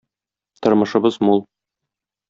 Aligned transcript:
Тормышыбыз 0.61 1.15
мул. 1.25 1.39